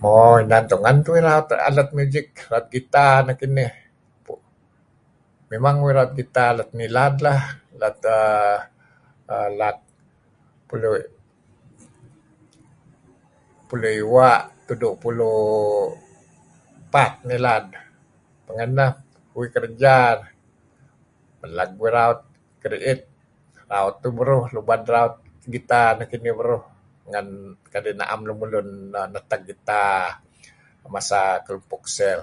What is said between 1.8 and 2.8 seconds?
music, raut